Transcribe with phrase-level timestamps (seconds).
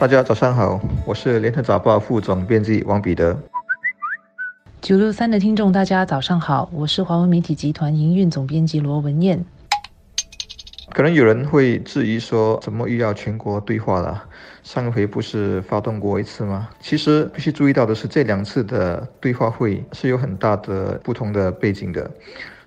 [0.00, 3.38] 大家早上好，我是联合早报副总编辑王彼得。
[4.80, 9.44] 九六三的听众，大家早上好，我是华为媒体集团营运总编辑罗文燕。
[10.94, 14.24] 可能有人会质疑说，怎么又要全国对话了？
[14.62, 16.70] 上回不是发动过一次吗？
[16.80, 22.10] 其实必须注意到的是，这两次的对话会是有很大的不同的背景的。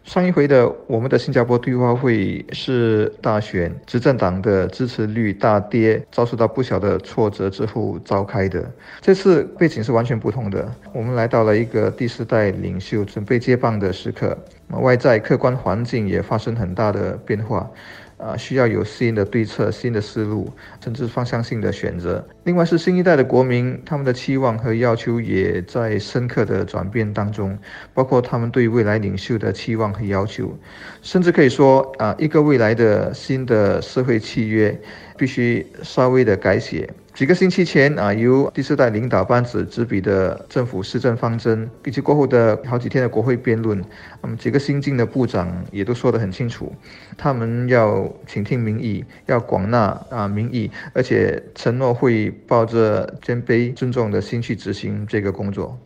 [0.04, 8.70] 上一回的我们的新加坡对话会是大选执政党的支持率大跌，遭受到不小的挫折之后召开的。
[9.00, 14.38] 这次背景是完全不同的，我们来到了一个第四代领袖准备接棒的时刻，
[14.70, 17.70] 外在客观环境也发生很大的变化。
[18.18, 20.52] 啊，需要有新的对策、新的思路，
[20.84, 22.26] 甚至方向性的选择。
[22.44, 27.58] 另外是新一代的国民，他们的期望和要求也在深刻的转变当中，
[27.94, 30.58] 包括他们对未来领袖的期望和要求，
[31.02, 34.80] 甚至可以说啊，一个未来的新的社会契约
[35.18, 36.90] 必须稍微的改写。
[37.14, 43.80] 几个星期前啊，由第四代领导班子执笔的政府施政方针，以及过后的好几天的国会辩论，
[44.20, 46.74] 那么几个新进的部长也都说得很清楚，
[47.16, 55.78] 他们要倾听民意，要广纳啊民意，而且承诺会抱着谦卑尊重的心去执行这个工作。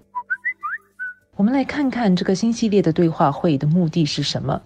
[1.37, 4.59] 我们来看看这个新系列的对话会的目的是什么。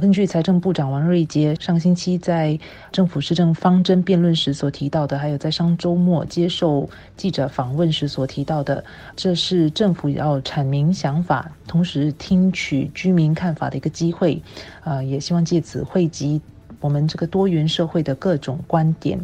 [0.00, 2.58] 根据财政部长王瑞杰上星期在
[2.90, 8.82] 政府施政方针辩论时所提到的，还有在上周末接受记者访问时所提到的，
[9.14, 14.42] 这是政府要阐明想法，同时听取居民看法的一个机会。
[14.82, 16.40] 啊，也希望借此汇集
[16.80, 19.20] 我们这个多元社会的各种观点。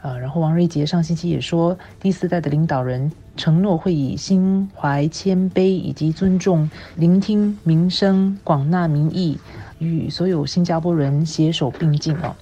[0.00, 9.38] 啊，然后王瑞杰上星期也说，第四代的领导人承诺会以心怀谦卑以及尊重，聆听民生，广纳民意。
[9.78, 12.34] 与所有新加坡人携手并进哦。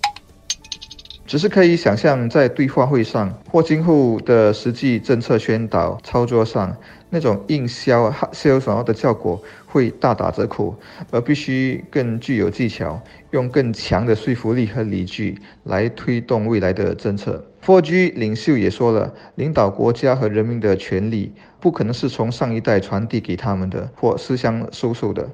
[1.26, 6.76] 只是可以想象，在对话会上或今后的实际政策宣导操作上，
[7.10, 10.78] 那种硬销、销售的效果会大打折扣，
[11.10, 13.02] 而必须更具有技巧，
[13.32, 17.44] 用更强的说服力和理据来推动未来的政策。
[17.64, 25.28] 4G 领袖也说了，领导国家和人民的权利不可能是从上一代传递给他们的，或私相收受的。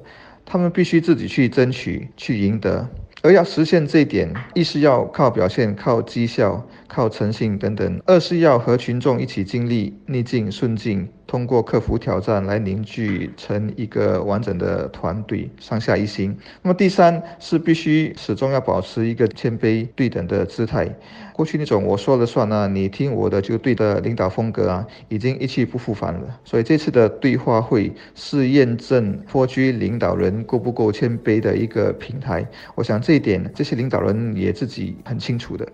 [0.45, 2.89] 他们必须自己去争取、去赢得，
[3.23, 6.61] 而要实现这一点，一是要靠表现、靠绩效、
[6.93, 11.09] 靠诚信等等；二是要和群众一起经历逆境顺境。
[11.25, 16.37] 通过克服挑战来凝聚成一个完整的团队，上下一心。
[16.61, 20.87] 那么第三是必须始终要保持一个谦卑对等的姿态。
[21.33, 26.39] 过去那种我说了算啊，你听我的就对的领导风格啊，已经一去不复返了。
[26.43, 32.45] 所以这次的对话会是验证破居领导人够不够谦卑的一个平台。
[32.75, 35.67] 我想这一点这些领导人也自己很清楚的。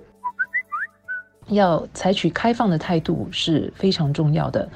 [1.50, 4.68] 要采取开放的态度是非常重要的。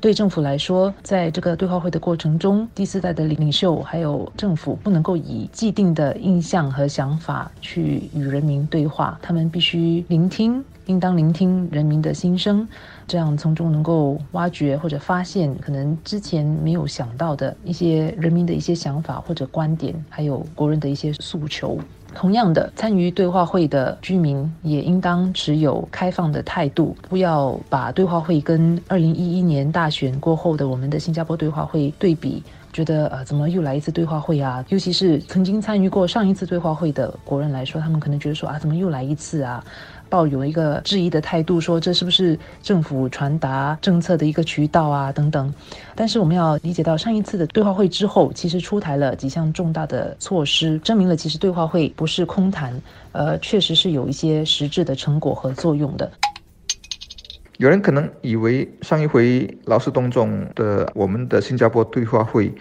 [0.00, 12.66] 对政府来说，在这个对话会的过程中，第四代的领领袖还有政府不能够以既定的印象和想法去与人民对话，他们必须聆听，应当聆听人民的心声，
[13.06, 21.78] 这样从中能够挖掘或者发现可能之前没有想到的一些人民的一些想法或者观点，还有国人的一些诉求。
[22.14, 32.42] 同样的，参与对话会的居民也应当持有开放的态度，不要把对话会跟二零一一年大选过后的我们的新加坡对话会对比，
[32.72, 34.64] 觉得呃怎么又来一次对话会啊？
[34.68, 39.64] 尤其是曾经参与过上一次对话会的国人来说，他们可能觉得说啊怎么又来一次啊？
[40.08, 45.10] 抱有一个质疑的态度，说这是不是政府传达政策的一个渠道啊？
[45.10, 45.50] 等等。
[45.94, 52.82] 但是我们要理解到，上一次的对话会之后，其实出台了几项重大的措施，证明了其实对话会不是空谈，
[53.12, 56.10] 呃，确实是有一些实质的成果和作用的。
[57.58, 62.52] 有人可能以为上一回劳氏东总的我们的新加坡对话会。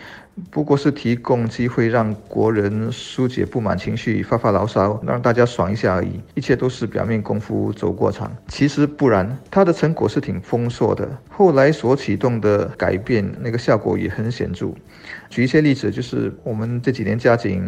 [0.49, 6.21] 不过是提供机会让国人疏解不满情绪、发发牢骚，让大家爽一下而已。
[6.33, 11.07] 一切都是表面功夫走过场，其实不然，它的成果是挺丰硕的。
[11.29, 14.73] 后来所启动的改变，那个效果也很显著。
[15.29, 17.63] 举一些例子，就是我们这几年加紧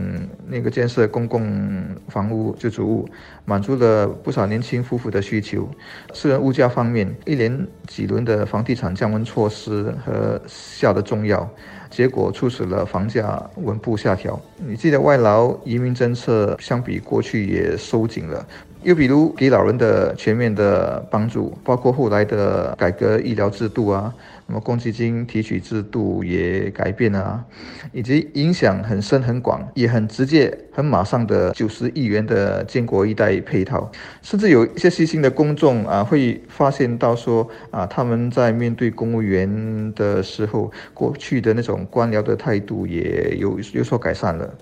[0.48, 3.08] 那个建设公共房屋、就住物，
[3.46, 5.70] 满足了不少年轻夫妇的需求。
[6.14, 11.48] 私人物价方面，一年几轮的房地产降温措施和下的重要。
[11.94, 14.42] 结果促使了房价稳步下调。
[14.58, 18.44] 你记得外劳移民政策相比过去也收紧了，
[18.84, 24.14] 又比如给老人的全面的帮助，包括后来的改革医疗制度啊，
[24.48, 27.46] 那么公积金提取制度也改变了啊，
[27.92, 33.90] 以及影响很深很广，也很直接、很马上的九十亿元的建国一代配套，
[34.22, 44.54] 甚至有一些细心的公众啊，会发现到说啊，他们在面对公务员的时候，过去的那种官僚的态度也有有所改善了。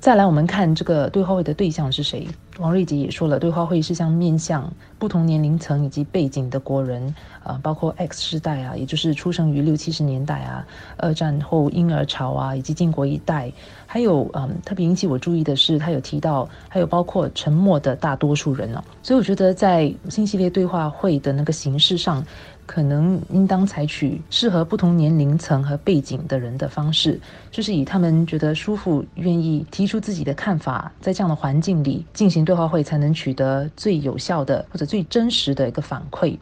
[0.00, 2.26] 再来，我们看这个对话会的对象是谁？
[2.58, 7.14] 王瑞杰也说了，对话会是向面向不同年龄层以及背景的国人，
[7.44, 10.66] 啊，包括 X 世代啊，也就是出生于六七十年代啊，
[10.96, 13.52] 二战后婴儿潮啊，以及建国一代，
[13.86, 18.82] 还有嗯，特别引起我注意的是，他有提到还有包括沉默的大多数人了。
[19.02, 22.24] 所以我觉得在新系列对话会的那个形式上。
[22.70, 27.20] 可能应当采取适合不同年龄层和背景的人的方式，
[27.50, 36.38] 就是以他们觉得舒服、愿意提出自己的看法，在这样的环境里进行对话会，才能取得最有效的或者最真实的一个反馈。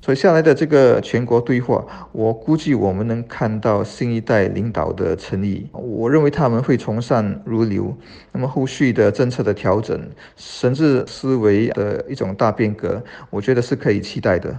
[0.00, 5.66] 所以下来的这个全国对话，我估计我们能看到新一代领导的诚意。
[5.72, 7.92] 我认为他们会从善如流，
[8.30, 10.00] 那么后续的政策的调整，
[10.36, 14.54] 甚至思维的一种大变革，我觉得是可以期待的。